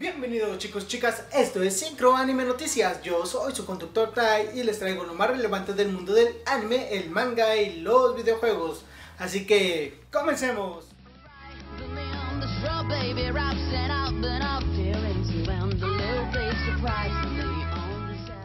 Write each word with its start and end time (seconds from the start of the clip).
Bienvenidos 0.00 0.56
chicos, 0.56 0.88
chicas, 0.88 1.24
esto 1.30 1.62
es 1.62 1.78
Sincro 1.78 2.16
Anime 2.16 2.46
Noticias, 2.46 3.02
yo 3.02 3.26
soy 3.26 3.54
su 3.54 3.66
conductor 3.66 4.14
Tai 4.14 4.58
y 4.58 4.62
les 4.62 4.78
traigo 4.78 5.04
lo 5.04 5.12
más 5.12 5.28
relevante 5.28 5.74
del 5.74 5.92
mundo 5.92 6.14
del 6.14 6.36
anime, 6.46 6.96
el 6.96 7.10
manga 7.10 7.54
y 7.54 7.80
los 7.80 8.16
videojuegos. 8.16 8.80
Así 9.18 9.44
que, 9.44 10.00
comencemos. 10.10 10.86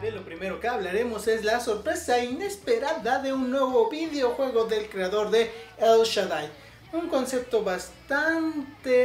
De 0.02 0.10
lo 0.10 0.24
primero 0.26 0.60
que 0.60 0.68
hablaremos 0.68 1.26
es 1.26 1.42
la 1.42 1.60
sorpresa 1.60 2.22
inesperada 2.22 3.22
de 3.22 3.32
un 3.32 3.50
nuevo 3.50 3.88
videojuego 3.88 4.66
del 4.66 4.90
creador 4.90 5.30
de 5.30 5.50
El 5.78 6.04
Shaddai 6.04 6.65
un 6.92 7.08
concepto 7.08 7.62
bastante 7.64 9.04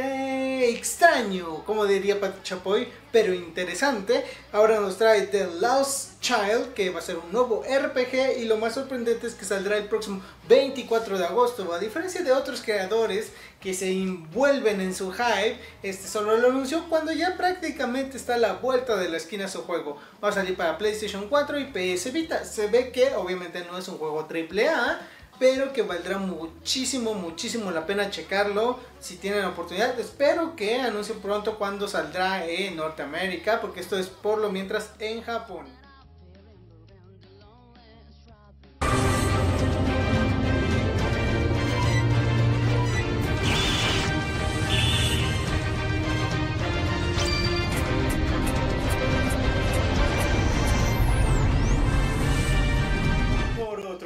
extraño, 0.70 1.64
como 1.64 1.86
diría 1.86 2.20
Pat 2.20 2.42
Chapoy, 2.42 2.86
pero 3.10 3.34
interesante. 3.34 4.24
Ahora 4.52 4.78
nos 4.80 4.98
trae 4.98 5.22
The 5.26 5.48
Lost 5.60 6.20
Child, 6.20 6.74
que 6.74 6.90
va 6.90 7.00
a 7.00 7.02
ser 7.02 7.18
un 7.18 7.32
nuevo 7.32 7.64
RPG 7.64 8.38
y 8.38 8.44
lo 8.44 8.56
más 8.56 8.74
sorprendente 8.74 9.26
es 9.26 9.34
que 9.34 9.44
saldrá 9.44 9.76
el 9.76 9.86
próximo 9.86 10.22
24 10.48 11.18
de 11.18 11.24
agosto. 11.24 11.72
A 11.74 11.80
diferencia 11.80 12.22
de 12.22 12.30
otros 12.32 12.62
creadores 12.62 13.32
que 13.60 13.74
se 13.74 13.90
envuelven 13.90 14.80
en 14.80 14.94
su 14.94 15.12
hype, 15.12 15.58
este 15.82 16.06
solo 16.08 16.38
lo 16.38 16.48
anunció 16.48 16.88
cuando 16.88 17.12
ya 17.12 17.36
prácticamente 17.36 18.16
está 18.16 18.36
a 18.36 18.38
la 18.38 18.54
vuelta 18.54 18.96
de 18.96 19.08
la 19.08 19.16
esquina 19.16 19.48
su 19.48 19.62
juego. 19.62 19.98
Va 20.22 20.28
a 20.28 20.32
salir 20.32 20.56
para 20.56 20.78
PlayStation 20.78 21.28
4 21.28 21.58
y 21.58 21.64
PS 21.66 22.12
Vita. 22.12 22.44
Se 22.44 22.68
ve 22.68 22.92
que 22.92 23.14
obviamente 23.16 23.64
no 23.64 23.76
es 23.76 23.88
un 23.88 23.98
juego 23.98 24.20
AAA, 24.20 25.00
pero 25.42 25.72
que 25.72 25.82
valdrá 25.82 26.18
muchísimo, 26.18 27.14
muchísimo 27.14 27.72
la 27.72 27.84
pena 27.84 28.10
checarlo 28.10 28.78
si 29.00 29.16
tienen 29.16 29.40
la 29.40 29.48
oportunidad. 29.48 29.98
Espero 29.98 30.54
que 30.54 30.76
anuncien 30.78 31.18
pronto 31.18 31.58
cuando 31.58 31.88
saldrá 31.88 32.46
en 32.46 32.76
Norteamérica, 32.76 33.60
porque 33.60 33.80
esto 33.80 33.98
es 33.98 34.06
por 34.06 34.38
lo 34.38 34.52
mientras 34.52 34.92
en 35.00 35.20
Japón. 35.20 35.81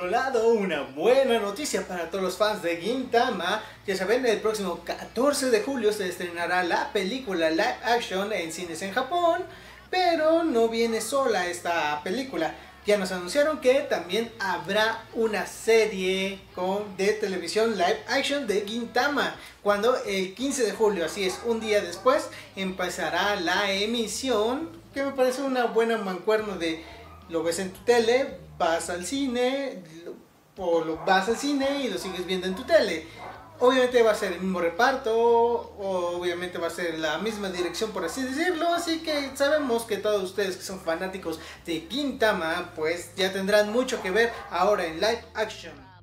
Lado, 0.06 0.48
una 0.48 0.82
buena 0.82 1.38
noticia 1.38 1.86
para 1.86 2.10
todos 2.10 2.22
los 2.22 2.36
fans 2.36 2.62
de 2.62 2.76
Gintama. 2.76 3.62
Ya 3.86 3.96
saben, 3.96 4.24
el 4.26 4.40
próximo 4.40 4.80
14 4.84 5.50
de 5.50 5.62
julio 5.62 5.92
se 5.92 6.08
estrenará 6.08 6.62
la 6.62 6.92
película 6.92 7.50
live 7.50 7.76
action 7.84 8.32
en 8.32 8.52
cines 8.52 8.82
en 8.82 8.92
Japón, 8.92 9.44
pero 9.90 10.44
no 10.44 10.68
viene 10.68 11.00
sola 11.00 11.46
esta 11.46 12.00
película. 12.02 12.54
Ya 12.86 12.98
nos 12.98 13.10
anunciaron 13.10 13.60
que 13.60 13.80
también 13.80 14.30
habrá 14.38 15.02
una 15.14 15.44
serie 15.46 16.38
con, 16.54 16.96
de 16.96 17.14
televisión 17.14 17.76
live 17.76 18.00
action 18.08 18.46
de 18.46 18.60
Gintama. 18.60 19.34
Cuando 19.62 19.96
el 20.04 20.34
15 20.34 20.66
de 20.66 20.72
julio, 20.72 21.04
así 21.04 21.24
es, 21.24 21.40
un 21.44 21.58
día 21.58 21.80
después, 21.80 22.28
empezará 22.54 23.34
la 23.36 23.72
emisión. 23.72 24.70
Que 24.94 25.02
me 25.02 25.12
parece 25.12 25.42
una 25.42 25.64
buena 25.64 25.98
mancuerna 25.98 26.56
de 26.56 26.84
lo 27.28 27.42
ves 27.42 27.58
en 27.58 27.72
tu 27.72 27.80
tele, 27.80 28.38
vas 28.58 28.90
al 28.90 29.04
cine, 29.04 29.82
o 30.56 30.80
lo 30.80 30.96
vas 31.04 31.28
al 31.28 31.36
cine 31.36 31.82
y 31.82 31.88
lo 31.88 31.98
sigues 31.98 32.26
viendo 32.26 32.46
en 32.46 32.54
tu 32.54 32.64
tele. 32.64 33.06
Obviamente 33.58 34.02
va 34.02 34.10
a 34.10 34.14
ser 34.14 34.32
el 34.32 34.40
mismo 34.40 34.60
reparto, 34.60 35.16
obviamente 35.78 36.58
va 36.58 36.66
a 36.66 36.70
ser 36.70 36.98
la 36.98 37.16
misma 37.18 37.48
dirección 37.48 37.90
por 37.90 38.04
así 38.04 38.22
decirlo, 38.22 38.68
así 38.68 39.00
que 39.00 39.30
sabemos 39.34 39.84
que 39.84 39.96
todos 39.96 40.22
ustedes 40.24 40.58
que 40.58 40.62
son 40.62 40.78
fanáticos 40.78 41.40
de 41.64 41.86
Quintama, 41.86 42.72
pues 42.76 43.14
ya 43.16 43.32
tendrán 43.32 43.72
mucho 43.72 44.02
que 44.02 44.10
ver 44.10 44.30
ahora 44.50 44.84
en 44.84 44.96
live 44.96 45.24
action. 45.34 45.95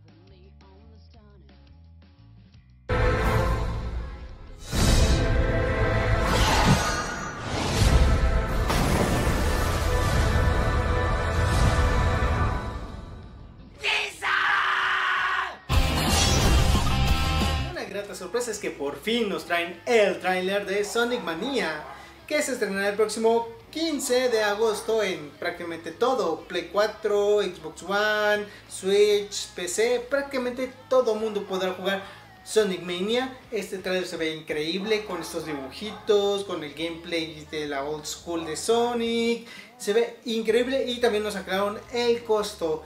Sorpresa 18.13 18.51
es 18.51 18.59
que 18.59 18.69
por 18.69 18.99
fin 18.99 19.29
nos 19.29 19.45
traen 19.45 19.81
el 19.85 20.19
tráiler 20.19 20.65
de 20.65 20.83
Sonic 20.83 21.21
Mania, 21.23 21.83
que 22.27 22.41
se 22.41 22.53
estrenará 22.53 22.89
el 22.89 22.95
próximo 22.95 23.47
15 23.71 24.29
de 24.29 24.43
agosto 24.43 25.01
en 25.01 25.31
prácticamente 25.39 25.91
todo, 25.91 26.41
Play 26.41 26.69
4, 26.71 27.41
Xbox 27.41 27.83
One, 27.83 28.45
Switch, 28.69 29.47
PC, 29.55 30.05
prácticamente 30.09 30.71
todo 30.89 31.15
mundo 31.15 31.43
podrá 31.47 31.73
jugar 31.73 32.03
Sonic 32.43 32.81
Mania. 32.81 33.35
Este 33.51 33.79
trailer 33.79 34.05
se 34.05 34.17
ve 34.17 34.35
increíble 34.35 35.05
con 35.05 35.21
estos 35.21 35.45
dibujitos, 35.45 36.43
con 36.43 36.63
el 36.63 36.73
gameplay 36.73 37.47
de 37.49 37.67
la 37.67 37.83
old 37.83 38.05
school 38.05 38.45
de 38.45 38.57
Sonic. 38.57 39.47
Se 39.77 39.93
ve 39.93 40.17
increíble 40.25 40.85
y 40.85 40.99
también 40.99 41.23
nos 41.23 41.33
sacaron 41.33 41.79
el 41.93 42.23
costo. 42.23 42.83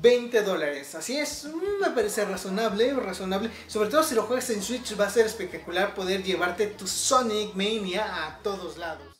20 0.00 0.42
dólares. 0.42 0.94
Así 0.94 1.16
es, 1.16 1.44
mm, 1.44 1.80
me 1.80 1.90
parece 1.90 2.24
razonable, 2.24 2.92
razonable. 2.94 3.50
Sobre 3.66 3.88
todo 3.88 4.02
si 4.02 4.14
lo 4.14 4.24
juegas 4.24 4.50
en 4.50 4.62
Switch 4.62 4.98
va 4.98 5.06
a 5.06 5.10
ser 5.10 5.26
espectacular 5.26 5.94
poder 5.94 6.22
llevarte 6.22 6.66
tu 6.66 6.86
Sonic 6.86 7.54
Mania 7.54 8.26
a 8.26 8.38
todos 8.42 8.76
lados. 8.78 9.15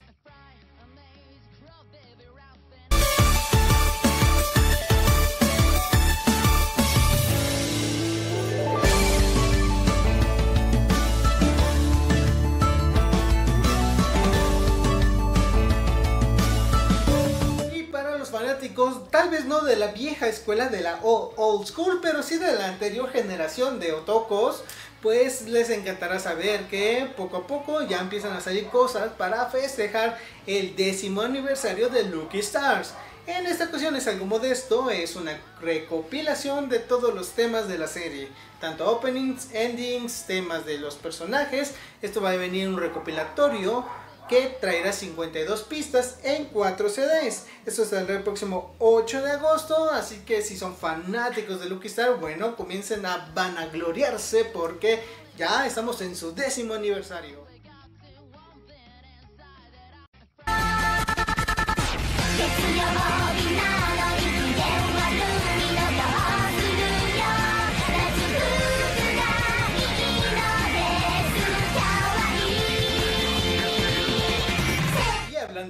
Tal 19.10 19.30
vez 19.30 19.44
no 19.46 19.62
de 19.62 19.76
la 19.76 19.88
vieja 19.88 20.28
escuela 20.28 20.68
de 20.68 20.80
la 20.80 21.00
old 21.02 21.66
school, 21.66 22.00
pero 22.02 22.22
sí 22.22 22.36
de 22.36 22.52
la 22.52 22.66
anterior 22.66 23.10
generación 23.10 23.80
de 23.80 23.92
otokos, 23.92 24.62
pues 25.02 25.42
les 25.42 25.70
encantará 25.70 26.18
saber 26.18 26.68
que 26.68 27.10
poco 27.16 27.38
a 27.38 27.46
poco 27.46 27.82
ya 27.82 28.00
empiezan 28.00 28.32
a 28.32 28.40
salir 28.40 28.66
cosas 28.66 29.12
para 29.12 29.46
festejar 29.46 30.18
el 30.46 30.76
décimo 30.76 31.22
aniversario 31.22 31.88
de 31.88 32.04
Lucky 32.04 32.38
Stars. 32.38 32.92
En 33.26 33.46
esta 33.46 33.64
ocasión 33.64 33.96
es 33.96 34.06
algo 34.06 34.24
modesto, 34.24 34.88
es 34.88 35.16
una 35.16 35.36
recopilación 35.60 36.68
de 36.68 36.78
todos 36.78 37.12
los 37.12 37.30
temas 37.30 37.66
de 37.66 37.76
la 37.76 37.88
serie, 37.88 38.28
tanto 38.60 38.88
openings, 38.88 39.52
endings, 39.52 40.26
temas 40.28 40.64
de 40.64 40.78
los 40.78 40.94
personajes. 40.94 41.74
Esto 42.02 42.20
va 42.20 42.30
a 42.30 42.36
venir 42.36 42.68
un 42.68 42.78
recopilatorio 42.78 43.84
que 44.28 44.56
traerá 44.60 44.92
52 44.92 45.62
pistas 45.62 46.18
en 46.22 46.46
4 46.46 46.88
CDs. 46.88 47.44
Esto 47.64 47.84
saldrá 47.84 48.16
el 48.16 48.22
próximo 48.22 48.74
8 48.78 49.22
de 49.22 49.30
agosto, 49.32 49.90
así 49.90 50.18
que 50.26 50.42
si 50.42 50.56
son 50.56 50.76
fanáticos 50.76 51.60
de 51.60 51.68
Lucky 51.68 51.88
Star, 51.88 52.16
bueno, 52.18 52.56
comiencen 52.56 53.06
a 53.06 53.30
vanagloriarse 53.34 54.44
porque 54.46 55.02
ya 55.36 55.66
estamos 55.66 56.00
en 56.00 56.16
su 56.16 56.34
décimo 56.34 56.74
aniversario. 56.74 57.45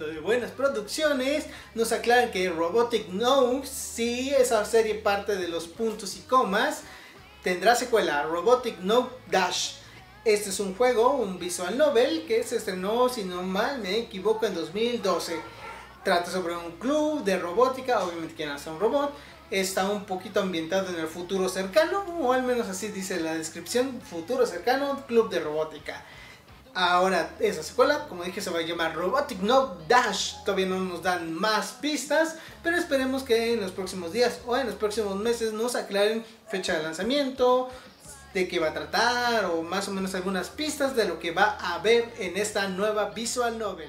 De 0.05 0.21
buenas 0.21 0.51
producciones, 0.51 1.47
nos 1.75 1.93
aclaran 1.93 2.31
que 2.31 2.51
Robotic 2.51 3.09
No, 3.09 3.63
si 3.65 4.29
esa 4.31 4.63
serie 4.67 4.97
parte 4.97 5.37
de 5.37 5.49
los 5.49 5.67
puntos 5.67 6.17
y 6.17 6.21
comas, 6.21 6.83
tendrá 7.43 7.75
secuela, 7.75 8.25
Robotic 8.25 8.81
No 8.81 9.09
Dash. 9.31 9.77
Este 10.27 10.51
es 10.51 10.61
un 10.61 10.75
juego, 10.75 11.13
un 11.13 11.39
visual 11.39 11.79
novel 11.79 12.27
que 12.27 12.43
se 12.43 12.57
estrenó, 12.57 13.09
si 13.09 13.25
no 13.25 13.43
mal 13.43 13.79
me 13.79 13.97
equivoco, 13.97 14.45
en 14.45 14.55
2012. 14.55 15.41
Trata 16.05 16.31
sobre 16.31 16.55
un 16.55 16.73
club 16.73 17.25
de 17.25 17.39
robótica, 17.39 18.05
obviamente 18.05 18.35
quien 18.35 18.51
hace 18.51 18.69
un 18.69 18.79
robot. 18.79 19.15
Está 19.51 19.89
un 19.89 20.05
poquito 20.05 20.41
ambientado 20.41 20.91
en 20.91 20.97
el 20.97 21.07
futuro 21.07 21.49
cercano, 21.49 22.05
o 22.21 22.33
al 22.33 22.43
menos 22.43 22.69
así 22.69 22.89
dice 22.89 23.21
la 23.21 23.35
descripción, 23.35 24.03
futuro 24.03 24.45
cercano, 24.45 25.07
club 25.07 25.31
de 25.31 25.41
robótica. 25.41 26.05
Ahora, 26.79 27.31
esa 27.41 27.63
secuela, 27.63 28.07
como 28.07 28.23
dije, 28.23 28.43
se 28.43 28.51
va 28.51 28.59
a 28.59 28.63
llamar 28.63 28.95
Robotic 28.95 29.41
No 29.41 29.79
Dash. 29.89 30.35
Todavía 30.45 30.67
no 30.67 30.79
nos 30.79 31.03
dan 31.03 31.33
más 31.33 31.73
pistas, 31.73 32.37
pero 32.63 32.77
esperemos 32.77 33.23
que 33.23 33.55
en 33.55 33.63
los 33.63 33.71
próximos 33.71 34.13
días 34.13 34.41
o 34.47 34.59
en 34.59 34.67
los 34.67 34.75
próximos 34.75 35.17
meses 35.17 35.55
nos 35.55 35.75
aclaren 35.75 36.23
fecha 36.49 36.77
de 36.77 36.83
lanzamiento, 36.83 37.71
de 38.35 38.47
qué 38.47 38.59
va 38.59 38.69
a 38.69 38.75
tratar 38.75 39.47
o 39.47 39.63
más 39.63 39.89
o 39.89 39.91
menos 39.91 40.15
algunas 40.15 40.51
pistas 40.51 40.95
de 40.95 41.07
lo 41.09 41.19
que 41.19 41.31
va 41.31 41.57
a 41.59 41.77
haber 41.77 42.13
en 42.19 42.37
esta 42.37 42.69
nueva 42.69 43.09
visual 43.09 43.59
novel. 43.59 43.89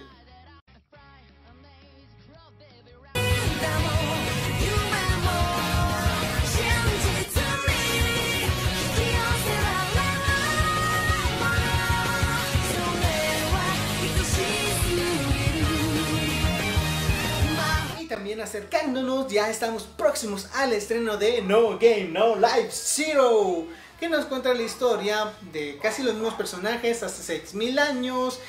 Acercándonos, 18.47 19.27
ya 19.27 19.49
estamos 19.49 19.83
próximos 19.83 20.47
al 20.55 20.71
estreno 20.71 21.17
de 21.17 21.41
No 21.41 21.77
Game, 21.77 22.05
No 22.05 22.37
Life 22.37 22.69
Zero, 22.71 23.67
que 23.99 24.07
nos 24.07 24.23
cuenta 24.25 24.53
la 24.53 24.61
historia 24.61 25.33
de 25.51 25.77
casi 25.81 26.01
los 26.01 26.13
mismos 26.13 26.35
personajes 26.35 27.03
hasta 27.03 27.21
6000 27.21 27.77
años, 27.77 28.39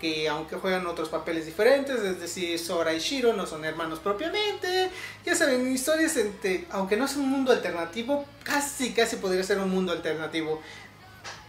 que 0.00 0.28
aunque 0.28 0.54
juegan 0.54 0.86
otros 0.86 1.08
papeles 1.08 1.44
diferentes, 1.44 1.98
es 1.98 2.20
decir, 2.20 2.56
Sora 2.56 2.94
y 2.94 3.00
Shiro 3.00 3.32
no 3.32 3.46
son 3.46 3.64
hermanos 3.64 3.98
propiamente, 3.98 4.90
ya 5.26 5.34
saben, 5.34 5.72
historias 5.72 6.16
entre, 6.16 6.66
aunque 6.70 6.96
no 6.96 7.06
es 7.06 7.16
un 7.16 7.28
mundo 7.28 7.50
alternativo, 7.50 8.24
casi, 8.44 8.92
casi 8.92 9.16
podría 9.16 9.42
ser 9.42 9.58
un 9.58 9.70
mundo 9.70 9.90
alternativo. 9.90 10.62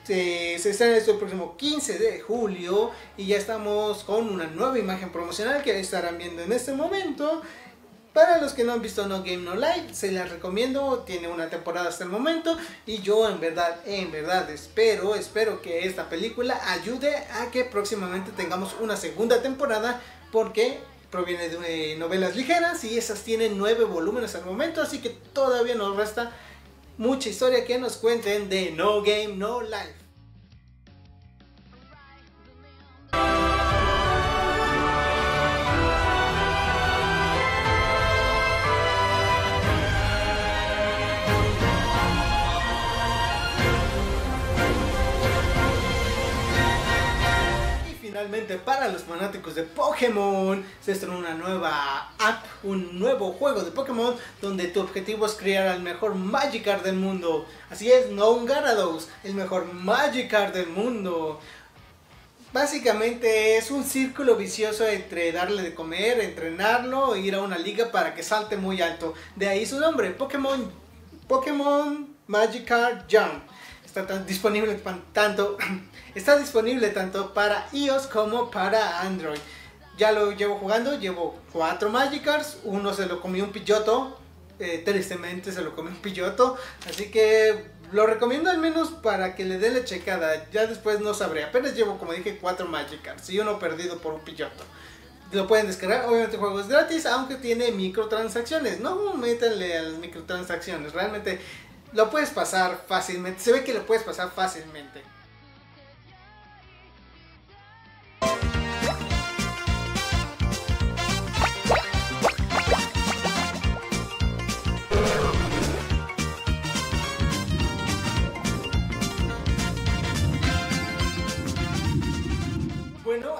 Se, 0.03 0.57
se 0.57 0.71
estrena 0.71 0.97
esto 0.97 1.11
el 1.11 1.19
próximo 1.19 1.55
15 1.55 1.99
de 1.99 2.19
julio 2.21 2.89
y 3.15 3.27
ya 3.27 3.37
estamos 3.37 4.03
con 4.03 4.27
una 4.27 4.47
nueva 4.47 4.79
imagen 4.79 5.11
promocional 5.11 5.61
que 5.61 5.79
estarán 5.79 6.17
viendo 6.17 6.41
en 6.41 6.51
este 6.51 6.73
momento. 6.73 7.43
Para 8.13 8.41
los 8.41 8.53
que 8.53 8.63
no 8.63 8.73
han 8.73 8.81
visto 8.81 9.07
No 9.07 9.19
Game 9.19 9.37
No 9.37 9.55
Life, 9.55 9.93
se 9.93 10.11
las 10.11 10.29
recomiendo, 10.31 11.03
tiene 11.05 11.27
una 11.27 11.49
temporada 11.49 11.89
hasta 11.89 12.03
el 12.03 12.09
momento 12.09 12.57
y 12.87 13.01
yo 13.01 13.29
en 13.29 13.39
verdad, 13.39 13.79
en 13.85 14.11
verdad 14.11 14.49
espero, 14.49 15.13
espero 15.13 15.61
que 15.61 15.85
esta 15.85 16.09
película 16.09 16.59
ayude 16.71 17.15
a 17.15 17.51
que 17.51 17.65
próximamente 17.65 18.31
tengamos 18.31 18.75
una 18.79 18.97
segunda 18.97 19.43
temporada 19.43 20.01
porque 20.31 20.79
proviene 21.11 21.49
de 21.49 21.95
novelas 21.97 22.35
ligeras 22.35 22.83
y 22.83 22.97
esas 22.97 23.21
tienen 23.21 23.57
nueve 23.57 23.83
volúmenes 23.83 24.33
al 24.33 24.45
momento, 24.45 24.81
así 24.81 24.99
que 24.99 25.09
todavía 25.09 25.75
nos 25.75 25.95
resta 25.95 26.31
mucha 26.97 27.29
historia 27.29 27.63
que 27.63 27.77
nos 27.77 27.97
cuenten 27.97 28.49
de 28.49 28.71
No 28.71 29.03
Game 29.03 29.35
No 29.35 29.61
Life. 29.61 29.98
Para 48.63 48.89
los 48.89 49.03
fanáticos 49.03 49.55
de 49.55 49.63
Pokémon 49.63 50.63
se 50.81 50.91
estrenó 50.91 51.17
una 51.17 51.33
nueva 51.33 52.11
app, 52.19 52.45
un 52.63 52.99
nuevo 52.99 53.33
juego 53.33 53.63
de 53.63 53.71
Pokémon 53.71 54.15
donde 54.41 54.67
tu 54.67 54.81
objetivo 54.81 55.25
es 55.25 55.33
crear 55.33 55.67
al 55.67 55.81
mejor 55.81 56.13
Magikarp 56.13 56.83
del 56.83 56.95
mundo. 56.95 57.47
Así 57.69 57.91
es, 57.91 58.11
no 58.11 58.29
un 58.31 58.47
el 59.23 59.33
mejor 59.33 59.73
Magikarp 59.73 60.53
del 60.53 60.67
mundo. 60.67 61.39
Básicamente 62.53 63.57
es 63.57 63.71
un 63.71 63.83
círculo 63.83 64.35
vicioso 64.35 64.87
entre 64.87 65.31
darle 65.31 65.63
de 65.63 65.73
comer, 65.73 66.19
entrenarlo 66.19 67.15
e 67.15 67.21
ir 67.21 67.35
a 67.35 67.41
una 67.41 67.57
liga 67.57 67.91
para 67.91 68.13
que 68.13 68.21
salte 68.21 68.57
muy 68.57 68.81
alto. 68.81 69.13
De 69.35 69.47
ahí 69.47 69.65
su 69.65 69.79
nombre, 69.79 70.11
Pokémon 70.11 70.71
Pokémon 71.27 72.07
Magikarp 72.27 73.11
Jump. 73.11 73.48
Está 73.89 74.05
tan 74.05 74.23
disponible 74.27 74.79
tanto 75.13 75.57
Está 76.13 76.37
disponible 76.37 76.89
tanto 76.89 77.33
para 77.33 77.67
iOS 77.71 78.05
como 78.05 78.51
para 78.51 79.01
Android. 79.01 79.39
Ya 79.97 80.11
lo 80.11 80.31
llevo 80.31 80.57
jugando, 80.57 80.99
llevo 80.99 81.39
cuatro 81.51 81.89
Magikarps, 81.89 82.59
uno 82.65 82.93
se 82.93 83.07
lo 83.07 83.19
comió 83.19 83.43
un 83.45 83.51
pilloto, 83.51 84.15
eh, 84.59 84.83
tristemente 84.85 85.51
se 85.51 85.63
lo 85.63 85.75
comió 85.75 85.91
un 85.91 85.97
pilloto, 85.97 86.55
así 86.87 87.09
que 87.09 87.65
lo 87.91 88.05
recomiendo 88.05 88.51
al 88.51 88.59
menos 88.59 88.91
para 88.91 89.33
que 89.35 89.43
le 89.43 89.57
dé 89.57 89.71
la 89.71 89.83
checada, 89.83 90.47
ya 90.51 90.67
después 90.67 90.99
no 90.99 91.15
sabré, 91.15 91.43
apenas 91.43 91.73
llevo 91.73 91.97
como 91.97 92.13
dije 92.13 92.37
cuatro 92.39 92.67
Magikarps 92.67 93.31
y 93.31 93.39
uno 93.39 93.57
perdido 93.57 93.97
por 93.97 94.13
un 94.13 94.21
pilloto. 94.21 94.63
Lo 95.31 95.47
pueden 95.47 95.65
descargar, 95.65 96.05
obviamente 96.05 96.35
el 96.35 96.39
juego 96.39 96.59
es 96.59 96.67
gratis, 96.67 97.07
aunque 97.07 97.35
tiene 97.35 97.71
microtransacciones. 97.71 98.79
No 98.79 99.13
métanle 99.13 99.77
a 99.77 99.83
las 99.83 99.93
microtransacciones, 99.99 100.93
realmente 100.93 101.39
lo 101.93 102.09
puedes 102.09 102.29
pasar 102.29 102.83
fácilmente. 102.87 103.41
Se 103.41 103.51
ve 103.51 103.63
que 103.63 103.73
lo 103.73 103.85
puedes 103.85 104.03
pasar 104.03 104.31
fácilmente. 104.31 105.03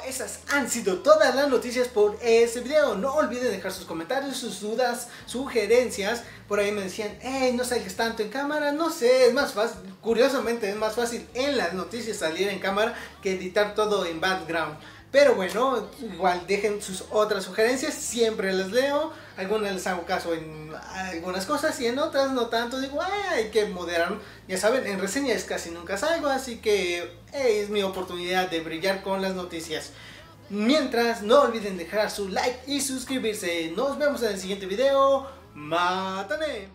Esas 0.09 0.39
han 0.49 0.69
sido 0.69 0.99
todas 0.99 1.35
las 1.35 1.47
noticias 1.49 1.87
por 1.87 2.17
este 2.21 2.61
video. 2.61 2.95
No 2.95 3.13
olviden 3.13 3.51
dejar 3.51 3.71
sus 3.71 3.85
comentarios, 3.85 4.37
sus 4.37 4.59
dudas, 4.59 5.07
sugerencias. 5.27 6.23
Por 6.47 6.59
ahí 6.59 6.71
me 6.71 6.81
decían, 6.81 7.17
hey, 7.21 7.53
no 7.55 7.63
salgas 7.63 7.93
tanto 7.93 8.23
en 8.23 8.29
cámara. 8.29 8.71
No 8.71 8.89
sé, 8.89 9.27
es 9.27 9.33
más 9.33 9.53
fácil, 9.53 9.79
curiosamente 10.01 10.69
es 10.69 10.75
más 10.75 10.95
fácil 10.95 11.27
en 11.35 11.57
las 11.57 11.73
noticias 11.73 12.17
salir 12.17 12.47
en 12.47 12.59
cámara 12.59 12.95
que 13.21 13.33
editar 13.33 13.75
todo 13.75 14.05
en 14.05 14.19
background. 14.19 14.77
Pero 15.11 15.35
bueno, 15.35 15.89
igual 16.01 16.45
dejen 16.47 16.81
sus 16.81 17.05
otras 17.11 17.43
sugerencias, 17.43 17.93
siempre 17.93 18.51
las 18.53 18.71
leo. 18.71 19.13
Algunas 19.39 19.71
les 19.73 19.87
hago 19.87 20.03
caso 20.05 20.33
en 20.33 20.69
algunas 20.93 21.45
cosas 21.45 21.79
y 21.79 21.87
en 21.87 21.97
otras 21.97 22.33
no 22.33 22.47
tanto. 22.47 22.81
Digo, 22.81 22.99
hay 23.01 23.49
que 23.51 23.67
moderar. 23.67 24.13
Ya 24.49 24.57
saben, 24.57 24.85
en 24.85 24.99
reseñas 24.99 25.45
casi 25.45 25.71
nunca 25.71 25.97
salgo, 25.97 26.27
así 26.27 26.57
que 26.57 27.09
es 27.31 27.69
mi 27.69 27.81
oportunidad 27.81 28.49
de 28.49 28.59
brillar 28.59 29.01
con 29.01 29.21
las 29.21 29.35
noticias. 29.35 29.91
Mientras, 30.49 31.21
no 31.21 31.43
olviden 31.43 31.77
dejar 31.77 32.11
su 32.11 32.27
like 32.27 32.59
y 32.67 32.81
suscribirse. 32.81 33.71
Nos 33.77 33.97
vemos 33.97 34.21
en 34.23 34.33
el 34.33 34.39
siguiente 34.39 34.65
video. 34.65 35.29
¡Mátane! 35.53 36.67